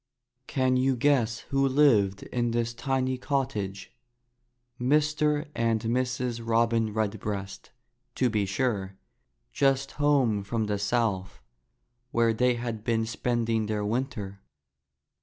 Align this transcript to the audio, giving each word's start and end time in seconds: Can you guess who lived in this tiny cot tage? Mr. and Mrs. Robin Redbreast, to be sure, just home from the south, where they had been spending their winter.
Can 0.47 0.77
you 0.77 0.95
guess 0.95 1.41
who 1.53 1.67
lived 1.67 2.23
in 2.23 2.49
this 2.49 2.73
tiny 2.73 3.19
cot 3.19 3.51
tage? 3.51 3.93
Mr. 4.79 5.47
and 5.53 5.79
Mrs. 5.81 6.41
Robin 6.43 6.91
Redbreast, 6.91 7.69
to 8.15 8.27
be 8.27 8.47
sure, 8.47 8.97
just 9.53 9.91
home 10.01 10.43
from 10.43 10.65
the 10.65 10.79
south, 10.79 11.39
where 12.09 12.33
they 12.33 12.55
had 12.55 12.83
been 12.83 13.05
spending 13.05 13.67
their 13.67 13.85
winter. 13.85 14.41